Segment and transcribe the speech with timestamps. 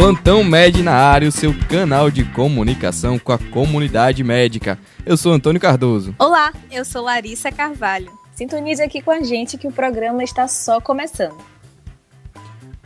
[0.00, 4.78] Plantão Med na área, o seu canal de comunicação com a comunidade médica.
[5.04, 6.14] Eu sou Antônio Cardoso.
[6.18, 8.10] Olá, eu sou Larissa Carvalho.
[8.32, 11.36] Sintonize aqui com a gente que o programa está só começando.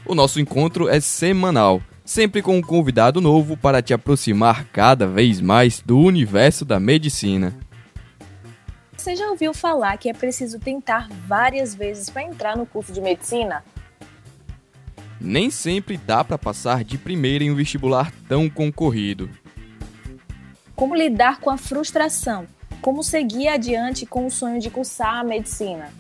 [0.05, 5.41] O nosso encontro é semanal, sempre com um convidado novo para te aproximar cada vez
[5.41, 7.55] mais do universo da medicina.
[8.97, 13.01] Você já ouviu falar que é preciso tentar várias vezes para entrar no curso de
[13.01, 13.63] medicina?
[15.25, 19.31] Nem sempre dá para passar de primeira em um vestibular tão concorrido.
[20.77, 22.47] Como lidar com a frustração?
[22.83, 25.91] Como seguir adiante com o sonho de cursar a medicina?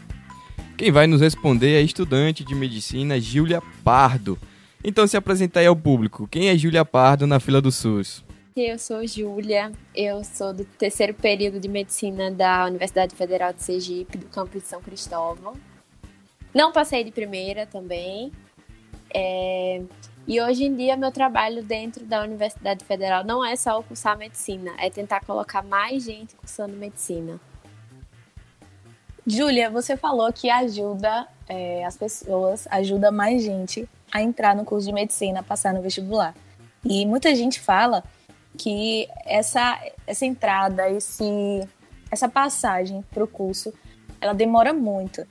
[0.77, 4.39] Quem vai nos responder é a estudante de medicina Júlia Pardo.
[4.85, 6.29] Então se apresenta aí ao público.
[6.29, 8.23] Quem é Júlia Pardo na fila do SUS?
[8.55, 14.19] Eu sou Júlia, eu sou do terceiro período de medicina da Universidade Federal de Sergipe,
[14.19, 15.55] do campus de São Cristóvão.
[16.55, 18.31] Não passei de primeira também.
[19.15, 19.83] É...
[20.27, 24.73] E hoje em dia, meu trabalho dentro da Universidade Federal não é só cursar medicina,
[24.79, 27.39] é tentar colocar mais gente cursando medicina.
[29.27, 34.87] Júlia, você falou que ajuda é, as pessoas, ajuda mais gente a entrar no curso
[34.87, 36.35] de medicina, a passar no vestibular.
[36.85, 38.05] E muita gente fala
[38.57, 41.69] que essa, essa entrada, esse,
[42.11, 43.73] essa passagem para o curso,
[44.21, 45.27] ela demora muito.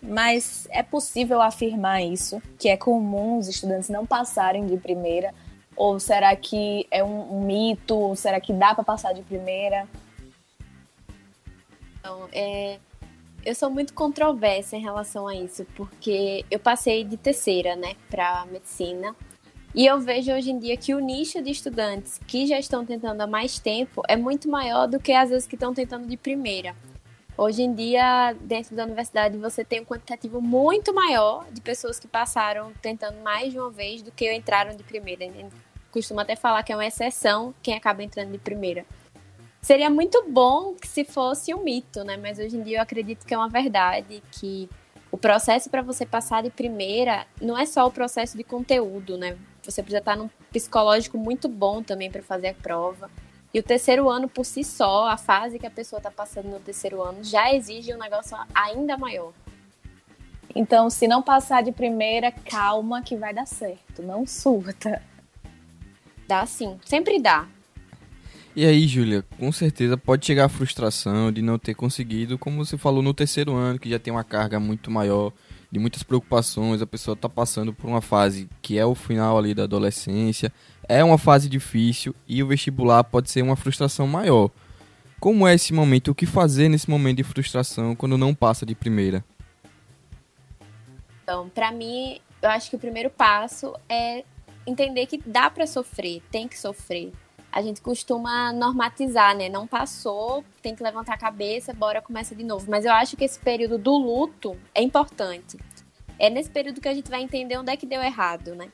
[0.00, 5.34] Mas é possível afirmar isso, que é comum os estudantes não passarem de primeira?
[5.76, 7.96] Ou será que é um, mito?
[7.96, 9.88] Ou será que dá para passar de primeira?
[11.98, 12.78] Então, é,
[13.44, 18.46] eu sou muito controversa em relação a isso, porque eu passei de terceira, né, para
[18.46, 19.14] medicina.
[19.74, 23.20] E eu vejo hoje em dia que o nicho de estudantes que já estão tentando
[23.20, 26.74] há mais tempo é muito maior do que às vezes que estão tentando de primeira.
[27.40, 32.08] Hoje em dia, dentro da universidade, você tem um quantitativo muito maior de pessoas que
[32.08, 35.24] passaram tentando mais de uma vez do que entraram de primeira.
[35.92, 38.84] Costuma até falar que é uma exceção quem acaba entrando de primeira.
[39.62, 42.16] Seria muito bom que se fosse um mito, né?
[42.16, 44.68] Mas hoje em dia eu acredito que é uma verdade, que
[45.12, 49.38] o processo para você passar de primeira não é só o processo de conteúdo, né?
[49.62, 53.08] Você precisa estar num psicológico muito bom também para fazer a prova.
[53.52, 56.60] E o terceiro ano por si só, a fase que a pessoa está passando no
[56.60, 59.32] terceiro ano, já exige um negócio ainda maior.
[60.54, 65.02] Então, se não passar de primeira, calma que vai dar certo, não surta.
[66.26, 67.46] Dá sim, sempre dá.
[68.56, 72.76] E aí, Júlia, com certeza pode chegar a frustração de não ter conseguido, como você
[72.76, 75.32] falou no terceiro ano, que já tem uma carga muito maior,
[75.70, 79.54] de muitas preocupações, a pessoa está passando por uma fase que é o final ali
[79.54, 80.52] da adolescência,
[80.88, 84.50] é uma fase difícil e o vestibular pode ser uma frustração maior.
[85.20, 86.10] Como é esse momento?
[86.10, 89.24] O que fazer nesse momento de frustração quando não passa de primeira?
[91.22, 94.24] Então, para mim, eu acho que o primeiro passo é
[94.66, 97.12] entender que dá para sofrer, tem que sofrer
[97.50, 99.48] a gente costuma normatizar, né?
[99.48, 102.70] Não passou, tem que levantar a cabeça, bora começa de novo.
[102.70, 105.56] Mas eu acho que esse período do luto é importante.
[106.18, 108.68] É nesse período que a gente vai entender onde é que deu errado, né?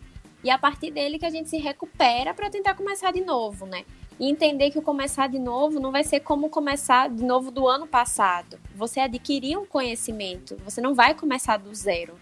[0.45, 3.87] E a partir dele que a gente se recupera para tentar começar de novo, né?
[4.21, 7.67] E entender que o começar de novo não vai ser como começar de novo do
[7.67, 8.61] ano passado.
[8.77, 12.21] Você adquirir um conhecimento, você não vai começar do zero.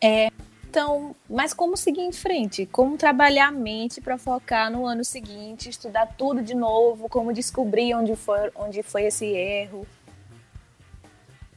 [0.00, 0.30] É,
[0.70, 2.66] então, mas como seguir em frente?
[2.66, 7.94] Como trabalhar a mente para focar no ano seguinte, estudar tudo de novo, como descobrir
[7.94, 9.84] onde foi, onde foi esse erro?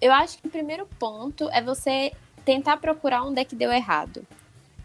[0.01, 2.13] Eu acho que o primeiro ponto é você
[2.43, 4.25] tentar procurar onde é que deu errado.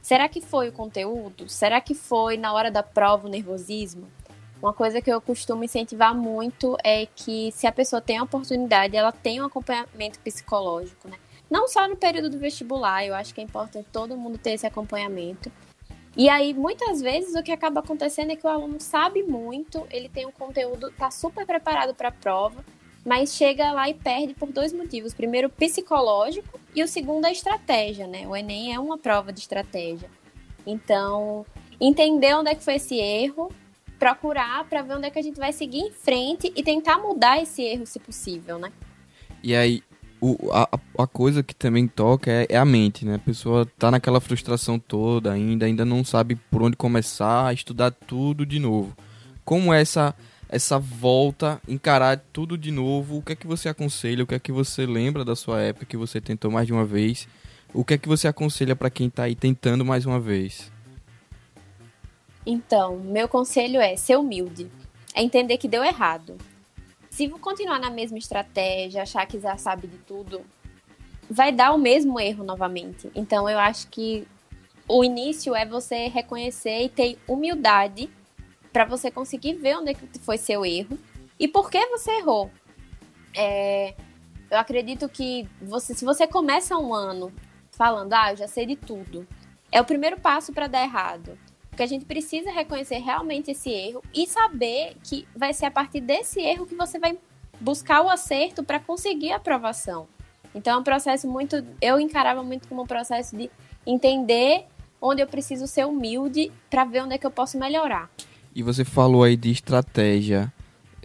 [0.05, 1.49] Será que foi o conteúdo?
[1.49, 4.07] Será que foi na hora da prova o nervosismo?
[4.61, 8.95] Uma coisa que eu costumo incentivar muito é que se a pessoa tem a oportunidade,
[8.95, 11.17] ela tem um acompanhamento psicológico, né?
[11.51, 14.67] Não só no período do vestibular, eu acho que é importante todo mundo ter esse
[14.67, 15.51] acompanhamento.
[16.15, 20.11] E aí, muitas vezes, o que acaba acontecendo é que o aluno sabe muito, ele
[20.11, 22.63] tem um conteúdo, está super preparado para a prova,
[23.07, 25.15] mas chega lá e perde por dois motivos.
[25.15, 28.27] Primeiro, psicológico, e o segundo, a estratégia, né?
[28.27, 30.11] O Enem é uma prova de estratégia.
[30.67, 31.47] Então,
[31.81, 33.53] entender onde é que foi esse erro,
[33.99, 37.41] procurar para ver onde é que a gente vai seguir em frente e tentar mudar
[37.41, 38.73] esse erro, se possível, né?
[39.43, 39.83] E aí,
[40.21, 40.69] o, a,
[40.99, 43.17] a coisa que também toca é, é, a mente, né?
[43.17, 48.47] A pessoa tá naquela frustração toda ainda, ainda não sabe por onde começar estudar tudo
[48.47, 48.97] de novo.
[49.45, 50.15] Como é essa,
[50.49, 53.19] essa volta, encarar tudo de novo?
[53.19, 54.25] O que é que você aconselha?
[54.25, 56.85] O que é que você lembra da sua época que você tentou mais de uma
[56.85, 57.29] vez?
[57.73, 60.71] O que é que você aconselha para quem tá aí tentando mais uma vez?
[62.47, 64.71] Então, meu conselho é ser humilde.
[65.15, 66.37] É entender que deu errado
[67.15, 70.41] se continuar na mesma estratégia, achar que já sabe de tudo,
[71.31, 73.09] vai dar o mesmo erro novamente.
[73.15, 74.27] Então eu acho que
[74.89, 78.11] o início é você reconhecer e ter humildade
[78.75, 80.99] para você conseguir ver onde é foi seu erro
[81.39, 82.51] e por que você errou.
[83.33, 83.95] É,
[84.51, 87.33] eu acredito que você, se você começa um ano
[87.71, 89.25] falando, ah, eu já sei de tudo,
[89.71, 91.39] é o primeiro passo para dar errado.
[91.71, 96.01] Porque a gente precisa reconhecer realmente esse erro e saber que vai ser a partir
[96.01, 97.17] desse erro que você vai
[97.61, 100.09] buscar o acerto para conseguir a aprovação.
[100.53, 101.65] Então é um processo muito.
[101.81, 103.49] Eu encarava muito como um processo de
[103.87, 104.67] entender
[105.01, 108.11] onde eu preciso ser humilde para ver onde é que eu posso melhorar.
[108.55, 110.53] E você falou aí de estratégia.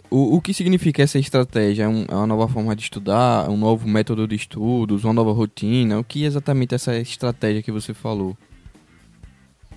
[0.08, 1.84] O, o que significa essa estratégia?
[1.84, 3.46] É, um, é uma nova forma de estudar?
[3.46, 5.02] É um novo método de estudos?
[5.02, 5.98] Uma nova rotina?
[5.98, 8.36] O que é exatamente essa estratégia que você falou?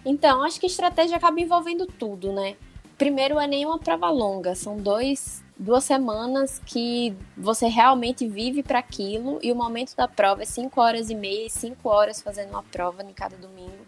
[0.06, 2.56] Então, acho que estratégia acaba envolvendo tudo, né?
[2.96, 9.40] Primeiro, é nenhuma prova longa, são dois, duas semanas que você realmente vive para aquilo
[9.42, 13.02] e o momento da prova é cinco horas e meia, cinco horas fazendo uma prova
[13.02, 13.86] em cada domingo.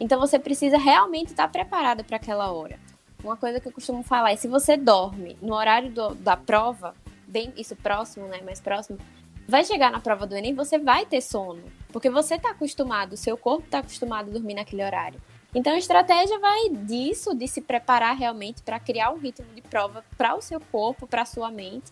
[0.00, 2.78] Então, você precisa realmente estar preparado para aquela hora.
[3.22, 6.94] Uma coisa que eu costumo falar é se você dorme no horário do, da prova,
[7.26, 8.98] bem isso próximo, né, mais próximo,
[9.46, 11.62] vai chegar na prova do Enem, você vai ter sono,
[11.92, 15.20] porque você está acostumado, o seu corpo está acostumado a dormir naquele horário.
[15.54, 20.04] Então a estratégia vai disso, de se preparar realmente para criar um ritmo de prova
[20.16, 21.90] para o seu corpo, para a sua mente.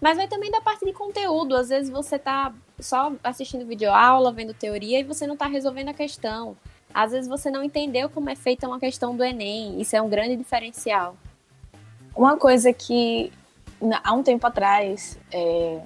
[0.00, 1.56] Mas vai também da parte de conteúdo.
[1.56, 5.94] Às vezes você está só assistindo videoaula, vendo teoria e você não está resolvendo a
[5.94, 6.56] questão.
[6.96, 9.78] Às vezes você não entendeu como é feita uma questão do Enem.
[9.78, 11.14] Isso é um grande diferencial.
[12.16, 13.30] Uma coisa que
[14.02, 15.78] há um tempo atrás, é,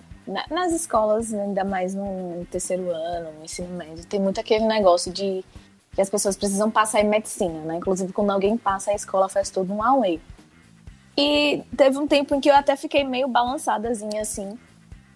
[0.48, 5.44] nas escolas, ainda mais no terceiro ano, no ensino médio, tem muito aquele negócio de
[5.92, 7.78] que as pessoas precisam passar em medicina, né?
[7.78, 10.20] Inclusive, quando alguém passa, a escola faz todo um away.
[11.18, 14.56] E teve um tempo em que eu até fiquei meio balançadazinha assim,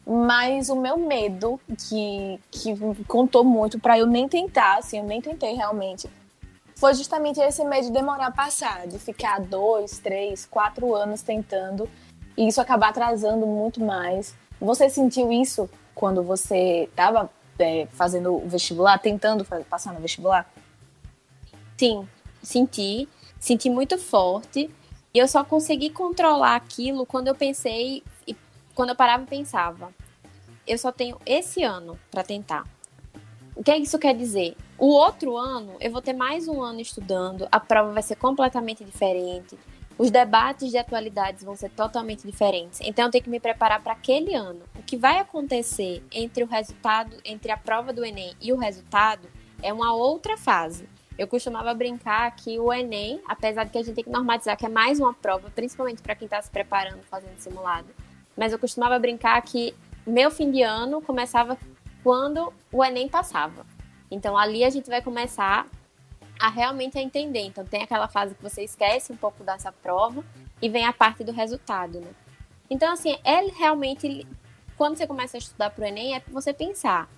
[0.07, 1.59] mas o meu medo,
[1.89, 2.75] que, que
[3.07, 6.09] contou muito para eu nem tentar, assim, eu nem tentei realmente,
[6.77, 11.89] foi justamente esse medo de demorar a passar, de ficar dois, três, quatro anos tentando
[12.37, 14.35] e isso acabar atrasando muito mais.
[14.61, 20.51] Você sentiu isso quando você estava é, fazendo o vestibular, tentando passar no vestibular?
[21.77, 22.07] Sim,
[22.43, 23.09] senti.
[23.39, 24.71] Senti muito forte.
[25.13, 28.03] E eu só consegui controlar aquilo quando eu pensei,
[28.75, 29.93] quando eu parava e pensava.
[30.67, 32.65] Eu só tenho esse ano para tentar.
[33.55, 34.57] O que isso quer dizer?
[34.77, 38.85] O outro ano, eu vou ter mais um ano estudando, a prova vai ser completamente
[38.85, 39.57] diferente,
[39.97, 42.81] os debates de atualidades vão ser totalmente diferentes.
[42.83, 44.63] Então, eu tenho que me preparar para aquele ano.
[44.77, 49.29] O que vai acontecer entre o resultado, entre a prova do Enem e o resultado,
[49.63, 50.89] é uma outra fase.
[51.17, 54.67] Eu costumava brincar que o Enem, apesar de que a gente tem que normatizar que
[54.67, 57.87] é mais uma prova, principalmente para quem está se preparando, fazendo simulado,
[58.37, 59.75] mas eu costumava brincar que
[60.07, 61.59] meu fim de ano começava
[62.03, 63.67] quando o Enem passava.
[64.11, 65.67] Então ali a gente vai começar
[66.39, 67.41] a realmente entender.
[67.41, 70.25] Então tem aquela fase que você esquece um pouco dessa prova
[70.61, 72.11] e vem a parte do resultado, né?
[72.69, 74.27] Então assim, é realmente
[74.77, 77.09] quando você começa a estudar para o Enem é você pensar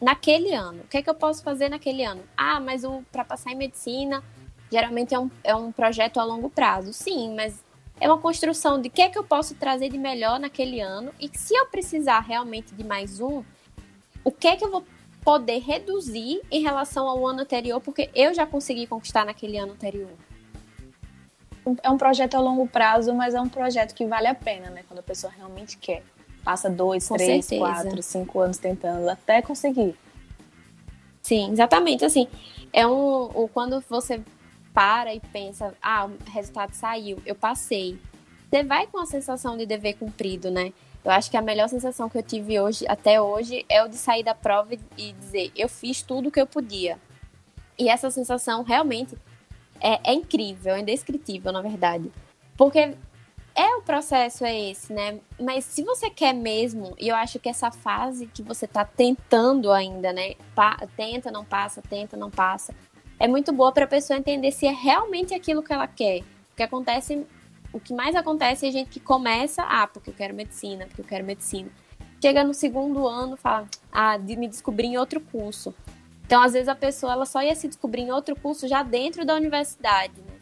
[0.00, 0.82] naquele ano.
[0.82, 2.22] O que é que eu posso fazer naquele ano?
[2.36, 4.22] Ah, mas para passar em medicina,
[4.70, 6.92] geralmente é um, é um projeto a longo prazo.
[6.92, 7.63] Sim, mas
[8.00, 11.12] é uma construção de o que é que eu posso trazer de melhor naquele ano
[11.20, 13.42] e se eu precisar realmente de mais um,
[14.24, 14.84] o que é que eu vou
[15.24, 20.10] poder reduzir em relação ao ano anterior, porque eu já consegui conquistar naquele ano anterior.
[21.82, 24.84] É um projeto a longo prazo, mas é um projeto que vale a pena, né?
[24.86, 26.02] Quando a pessoa realmente quer
[26.44, 27.58] passa dois, Com três, certeza.
[27.58, 29.96] quatro, cinco anos tentando até conseguir.
[31.22, 32.04] Sim, exatamente.
[32.04, 32.28] Assim,
[32.70, 34.20] é um, um quando você
[34.74, 37.98] para e pensa, ah, o resultado saiu, eu passei.
[38.50, 40.72] Você vai com a sensação de dever cumprido, né?
[41.04, 43.96] Eu acho que a melhor sensação que eu tive hoje, até hoje, é o de
[43.96, 46.98] sair da prova e dizer, eu fiz tudo o que eu podia.
[47.78, 49.16] E essa sensação realmente
[49.80, 52.10] é, é incrível, é indescritível, na verdade.
[52.56, 52.96] Porque
[53.54, 55.20] é o processo é esse, né?
[55.38, 59.70] Mas se você quer mesmo, e eu acho que essa fase que você tá tentando
[59.70, 60.34] ainda, né?
[60.54, 62.74] Pa tenta, não passa, tenta, não passa,
[63.18, 66.20] é muito boa para a pessoa entender se é realmente aquilo que ela quer.
[66.52, 67.26] O que acontece,
[67.72, 71.00] o que mais acontece é a gente que começa, ah, porque eu quero medicina, porque
[71.00, 71.70] eu quero medicina.
[72.22, 75.74] Chega no segundo ano, fala, ah, de me descobrir em outro curso.
[76.26, 79.24] Então, às vezes a pessoa ela só ia se descobrir em outro curso já dentro
[79.24, 80.34] da universidade, né?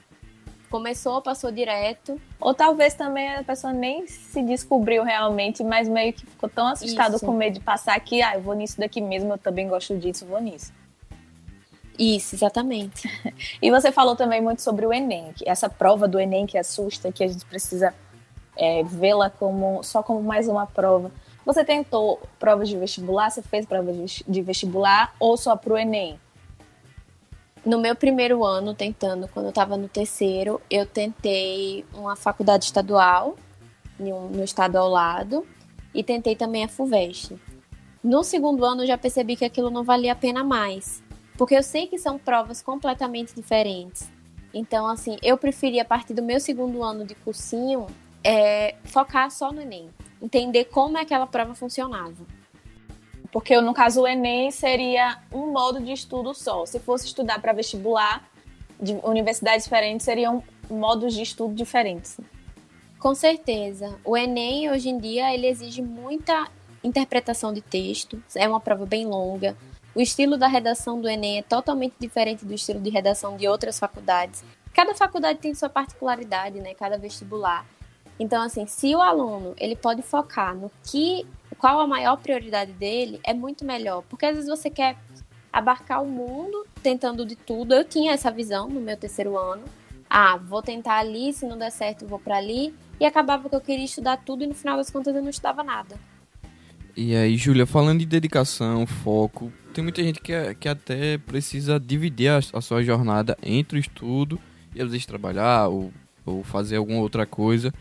[0.73, 2.19] começou, passou direto.
[2.41, 7.17] Ou talvez também a pessoa nem se descobriu realmente, mas meio que ficou tão assustado
[7.17, 7.27] Isso.
[7.27, 10.25] com medo de passar que, ah, eu vou nisso daqui mesmo, eu também gosto disso,
[10.25, 10.73] vou nisso.
[11.99, 13.09] Isso, exatamente.
[13.61, 17.23] e você falou também muito sobre o Enem, essa prova do Enem que assusta, que
[17.23, 17.95] a gente precisa
[18.57, 21.11] é, vê-la como só como mais uma prova.
[21.45, 23.31] Você tentou provas de vestibular?
[23.31, 26.19] Você fez provas de vestibular ou só para o Enem?
[27.65, 33.37] no meu primeiro ano tentando, quando eu estava no terceiro, eu tentei uma faculdade estadual
[33.99, 35.47] no estado ao lado
[35.95, 37.39] e tentei também a FUVEST.
[38.03, 41.03] No segundo ano eu já percebi que aquilo não valia a pena mais,
[41.43, 44.09] porque eu sei que são provas completamente diferentes.
[44.55, 47.89] Então, assim, eu preferi a partir do meu segundo ano de cursinho
[48.23, 49.91] é, focar só no Enem,
[50.23, 52.25] entender como é aquela prova funcionava.
[53.33, 56.65] Porque no caso o Enem seria um modo de estudo só.
[56.65, 58.25] Se fosse estudar para vestibular
[58.81, 62.21] de universidades diferentes, seriam modos de estudo diferentes.
[63.01, 63.99] Com certeza.
[64.05, 66.47] O Enem hoje em dia ele exige muita
[66.85, 68.23] interpretação de texto.
[68.37, 69.57] É uma prova bem longa.
[69.95, 73.79] O estilo da redação do Enem é totalmente diferente do estilo de redação de outras
[73.79, 74.43] faculdades.
[74.73, 76.73] Cada faculdade tem sua particularidade, né?
[76.73, 77.67] Cada vestibular.
[78.19, 81.27] Então, assim, se o aluno ele pode focar no que
[81.59, 84.03] qual a maior prioridade dele, é muito melhor.
[84.09, 84.97] Porque às vezes você quer
[85.53, 87.75] abarcar o mundo tentando de tudo.
[87.75, 89.65] Eu tinha essa visão no meu terceiro ano.
[90.09, 92.75] Ah, vou tentar ali, se não der certo, vou para ali.
[92.99, 95.63] E acabava que eu queria estudar tudo e no final das contas eu não estudava
[95.63, 95.97] nada.
[96.97, 102.29] E aí, Júlia, falando de dedicação, foco, tem muita gente que, que até precisa dividir
[102.29, 104.39] a, a sua jornada entre o estudo
[104.75, 105.93] e às vezes trabalhar ou,
[106.25, 107.73] ou fazer alguma outra coisa.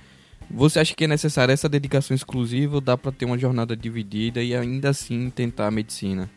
[0.50, 4.42] Você acha que é necessária essa dedicação exclusiva ou dá para ter uma jornada dividida
[4.42, 6.30] e ainda assim tentar a medicina?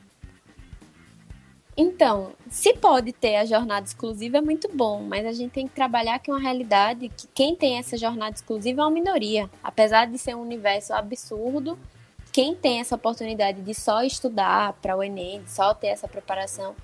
[1.77, 5.75] Então, se pode ter a jornada exclusiva é muito bom, mas a gente tem que
[5.75, 9.51] trabalhar que é uma realidade que quem tem essa jornada exclusiva é uma minoria.
[9.61, 11.77] Apesar de ser um universo absurdo,
[12.35, 16.75] quem tem essa oportunidade de só estudar para o Enem, de só ter essa preparação,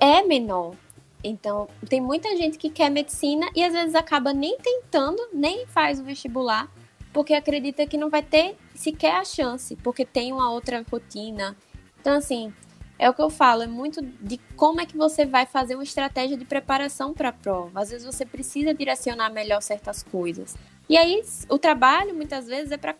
[0.00, 0.74] é menor.
[1.22, 6.00] Então, tem muita gente que quer medicina e às vezes acaba nem tentando, nem faz
[6.00, 6.68] o vestibular,
[7.12, 11.56] porque acredita que não vai ter sequer a chance, porque tem uma outra rotina.
[12.00, 12.52] Então, assim,
[12.98, 15.84] é o que eu falo, é muito de como é que você vai fazer uma
[15.84, 17.80] estratégia de preparação para a prova.
[17.80, 20.56] Às vezes você precisa direcionar melhor certas coisas.
[20.88, 22.96] E aí, o trabalho, muitas vezes, é para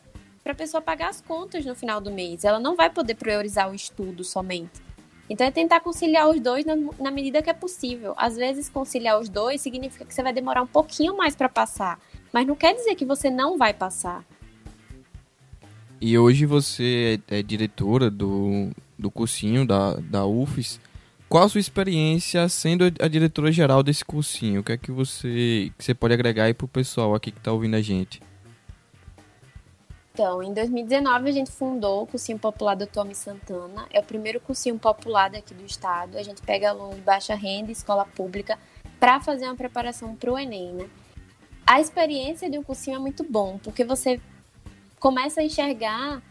[0.51, 2.45] a pessoa pagar as contas no final do mês.
[2.45, 4.83] Ela não vai poder priorizar o estudo somente.
[5.31, 8.13] Então é tentar conciliar os dois na, na, medida que é possível.
[8.17, 11.99] Às vezes conciliar os dois significa que você vai demorar um pouquinho mais para passar,
[12.33, 14.25] mas não quer dizer que você não vai passar.
[16.01, 20.81] E hoje você é, é diretora do, do cursinho da, da UFES.
[21.29, 24.61] Qual a sua experiência sendo a diretora geral desse cursinho?
[24.61, 27.53] O que é que você, que você pode agregar aí pro pessoal aqui que está
[27.53, 28.21] ouvindo a gente?
[30.13, 33.87] Então, em 2019 a gente fundou o Cursinho Popular do Tommy Santana.
[33.91, 36.19] É o primeiro cursinho popular daqui do estado.
[36.19, 38.59] A gente pega alunos de baixa renda, escola pública,
[39.01, 40.91] para fazer uma preparação para o Enem, né?
[41.67, 44.21] A experiência de um cursinho é muito bom, porque você
[45.01, 46.23] começa a enxergar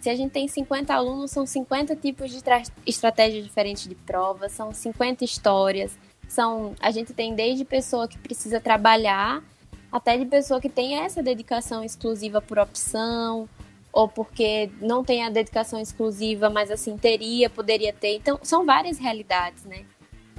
[0.00, 2.42] se a gente tem 50 alunos, são 50 tipos de
[2.86, 8.60] estratégias diferentes de prova, são 50 histórias, são a gente tem desde pessoa que precisa
[8.60, 9.42] trabalhar
[9.90, 13.48] até de pessoa que tem essa dedicação exclusiva por opção,
[13.92, 18.16] ou porque não tem a dedicação exclusiva, mas assim, teria, poderia ter.
[18.16, 19.84] Então, são várias realidades, né?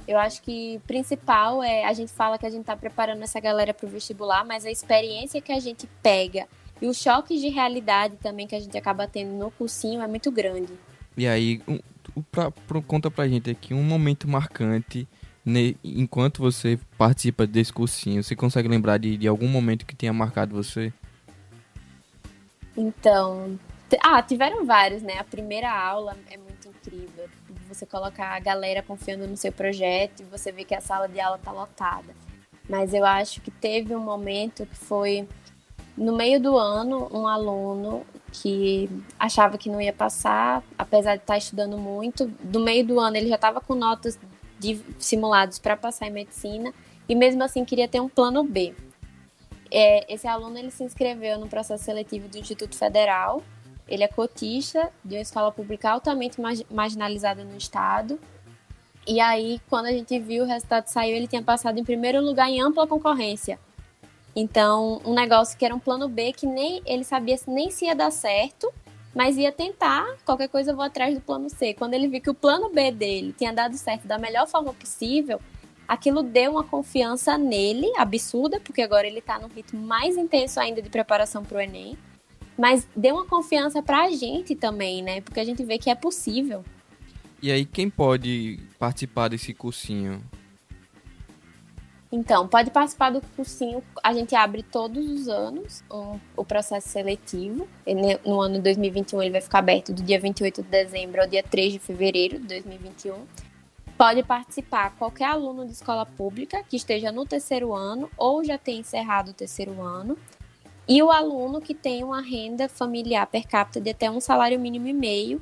[0.08, 3.72] Eu acho que principal é a gente fala que a gente está preparando essa galera
[3.72, 6.48] para o vestibular, mas a experiência que a gente pega
[6.80, 10.32] e os choques de realidade também que a gente acaba tendo no cursinho é muito
[10.32, 10.72] grande.
[11.16, 11.78] E aí, um,
[12.32, 15.06] pra, pra, conta pra gente aqui um momento marcante
[15.44, 20.12] ne, enquanto você participa desse cursinho, você consegue lembrar de, de algum momento que tenha
[20.12, 20.92] marcado você?
[22.76, 23.58] Então,
[24.02, 25.18] ah, tiveram vários, né?
[25.18, 27.28] A primeira aula é muito incrível.
[27.68, 31.20] Você colocar a galera confiando no seu projeto e você vê que a sala de
[31.20, 32.14] aula tá lotada.
[32.68, 35.28] Mas eu acho que teve um momento que foi
[35.96, 41.36] no meio do ano, um aluno que achava que não ia passar, apesar de estar
[41.36, 44.18] estudando muito, do meio do ano ele já estava com notas
[44.62, 46.72] de simulados para passar em medicina
[47.08, 48.72] e mesmo assim queria ter um plano B.
[49.70, 53.42] É, esse aluno ele se inscreveu no processo seletivo do Instituto Federal.
[53.88, 56.40] Ele é cotista de uma escola pública altamente
[56.70, 58.20] marginalizada no estado.
[59.04, 62.48] E aí, quando a gente viu o resultado saiu, ele tinha passado em primeiro lugar
[62.48, 63.58] em ampla concorrência.
[64.36, 67.96] Então, um negócio que era um plano B que nem ele sabia nem se ia
[67.96, 68.72] dar certo
[69.14, 71.74] mas ia tentar, qualquer coisa eu vou atrás do plano C.
[71.74, 75.40] Quando ele viu que o plano B dele tinha dado certo da melhor forma possível,
[75.86, 80.80] aquilo deu uma confiança nele, absurda, porque agora ele está num ritmo mais intenso ainda
[80.80, 81.96] de preparação para o Enem,
[82.58, 85.20] mas deu uma confiança para a gente também, né?
[85.20, 86.64] Porque a gente vê que é possível.
[87.42, 90.22] E aí, quem pode participar desse cursinho?
[92.12, 93.82] Então, pode participar do cursinho.
[94.04, 95.82] A gente abre todos os anos
[96.36, 97.66] o processo seletivo.
[97.86, 101.26] Ele, no ano de 2021, ele vai ficar aberto do dia 28 de dezembro ao
[101.26, 103.14] dia 3 de fevereiro de 2021.
[103.96, 108.80] pode participar qualquer aluno de escola pública que esteja no terceiro ano ou já tenha
[108.80, 110.18] encerrado o terceiro ano,
[110.88, 114.88] e o aluno que tem uma renda familiar per capita de até um salário mínimo
[114.88, 115.40] e meio.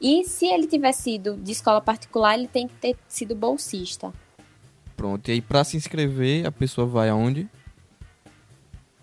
[0.00, 4.12] E se ele tiver sido de escola particular, ele tem que ter sido bolsista.
[4.98, 7.48] Pronto, e aí para se inscrever, a pessoa vai aonde?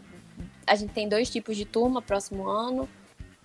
[0.66, 2.88] A gente tem dois tipos de turma próximo ano.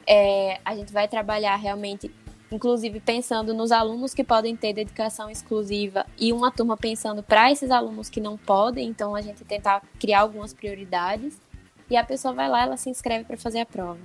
[0.07, 2.09] É, a gente vai trabalhar realmente,
[2.53, 7.73] inclusive pensando nos alunos que podem ter dedicação exclusiva e uma turma pensando para esses
[7.73, 8.88] alunos que não podem.
[8.88, 11.48] Então a gente tentar criar algumas prioridades
[11.90, 14.00] e a pessoa vai lá, ela se inscreve para fazer a prova.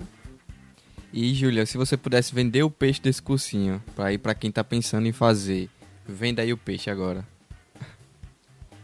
[1.11, 4.63] E, Júlia, se você pudesse vender o peixe desse cursinho, para ir para quem tá
[4.63, 5.69] pensando em fazer,
[6.05, 7.25] venda aí o peixe agora.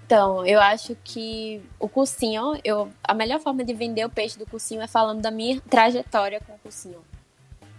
[0.05, 4.45] Então, eu acho que o cursinho, eu, a melhor forma de vender o peixe do
[4.45, 7.03] cursinho é falando da minha trajetória com o cursinho.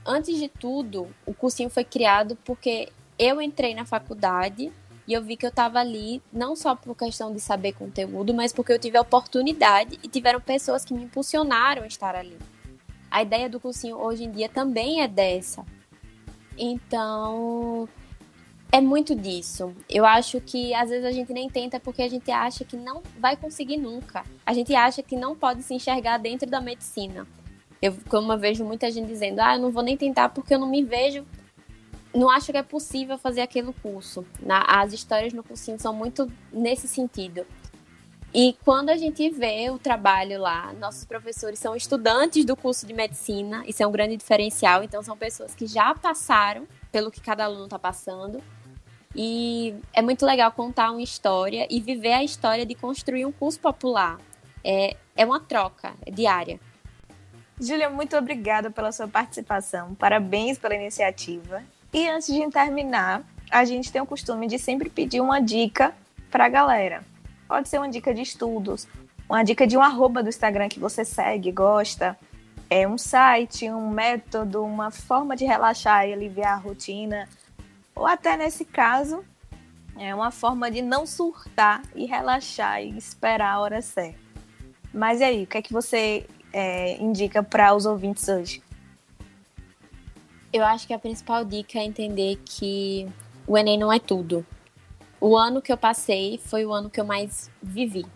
[0.07, 4.73] Antes de tudo, o cursinho foi criado porque eu entrei na faculdade
[5.11, 8.53] e eu vi que eu estava ali não só por questão de saber conteúdo, mas
[8.53, 12.39] porque eu tive a oportunidade e tiveram pessoas que me impulsionaram a estar ali
[13.11, 15.67] a ideia do cursinho hoje em dia também é dessa.
[16.57, 17.89] Então,
[18.71, 19.75] é muito disso.
[19.89, 23.03] Eu acho que às vezes a gente nem tenta porque a gente acha que não
[23.19, 24.25] vai conseguir nunca.
[24.47, 27.27] A gente acha que não pode se enxergar dentro da medicina.
[27.83, 30.59] Eu, como eu vejo muita gente dizendo, ah, eu não vou nem tentar porque eu
[30.59, 31.27] não me vejo,
[32.15, 34.25] não acho que é possível fazer aquele curso.
[34.41, 37.47] Na, as histórias no cursinho são muito nesse sentido.
[38.33, 42.95] E quando a gente vê o trabalho lá, nossos professores são estudantes do curso de
[42.95, 44.85] medicina, isso é um grande diferencial.
[44.85, 48.41] Então, são pessoas que já passaram pelo que cada aluno está passando.
[49.15, 53.59] E é muito legal contar uma história e viver a história de construir um curso
[53.59, 54.19] popular.
[54.63, 56.61] É, é uma troca diária.
[57.61, 59.95] Júlia, muito obrigada pela sua participação.
[59.97, 61.65] Parabéns pela iniciativa.
[61.93, 65.93] E antes de terminar, a gente tem o costume de sempre pedir uma dica
[66.31, 67.05] para a galera.
[67.49, 68.87] Pode ser uma dica de estudos,
[69.29, 72.17] uma dica de um arroba do Instagram que você segue, gosta,
[72.69, 77.29] é um site, um método, uma forma de relaxar e aliviar a rotina,
[77.95, 79.25] ou até nesse caso,
[79.99, 84.19] é uma forma de não surtar e relaxar e esperar a hora certa.
[84.95, 88.63] Mas e aí, o que é que você é, indica para os ouvintes hoje?
[90.53, 93.09] Eu acho que a principal dica é entender que
[93.47, 94.45] o Enem não é tudo
[95.21, 98.07] o ano que eu passei foi o ano que eu mais vivi.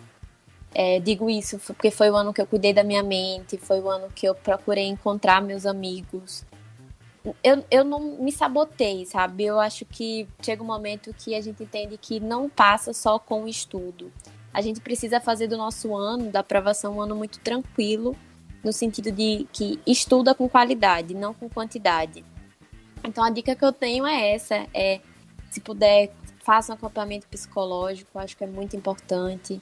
[0.75, 3.89] É, digo isso porque foi o ano que eu cuidei da minha mente, foi o
[3.89, 6.45] ano que eu procurei encontrar meus amigos.
[7.43, 9.45] Eu, eu não me sabotei, sabe?
[9.45, 13.45] Eu acho que chega um momento que a gente entende que não passa só com
[13.45, 14.11] o estudo.
[14.53, 18.17] A gente precisa fazer do nosso ano, da aprovação, um ano muito tranquilo,
[18.65, 22.25] no sentido de que estuda com qualidade, não com quantidade.
[23.05, 25.01] Então a dica que eu tenho é essa, é
[25.51, 26.11] se puder
[26.45, 29.61] faça um acompanhamento psicológico, acho que é muito importante.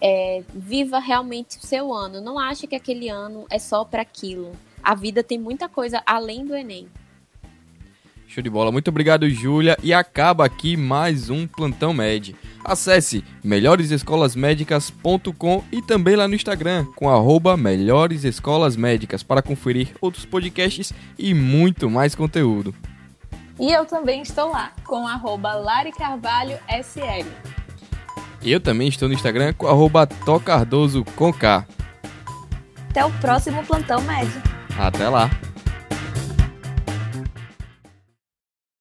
[0.00, 2.20] É, viva realmente o seu ano.
[2.20, 4.52] Não ache que aquele ano é só para aquilo.
[4.82, 6.88] A vida tem muita coisa além do Enem.
[8.32, 8.72] Show de bola.
[8.72, 9.76] Muito obrigado, Júlia.
[9.82, 12.34] E acaba aqui mais um Plantão Med.
[12.64, 20.24] Acesse melhoresescolasmédicas.com e também lá no Instagram com arroba Melhores Escolas Médicas para conferir outros
[20.24, 22.74] podcasts e muito mais conteúdo.
[23.60, 27.28] E eu também estou lá, com arroba Lari Carvalho SL.
[28.42, 31.66] Eu também estou no Instagram com arroba Tocardoso com K.
[32.88, 34.42] Até o próximo Plantão Médio.
[34.78, 35.28] Até lá.